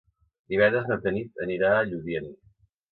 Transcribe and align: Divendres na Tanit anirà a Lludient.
Divendres 0.53 0.89
na 0.93 0.99
Tanit 1.05 1.45
anirà 1.47 1.73
a 1.77 1.87
Lludient. 1.93 2.31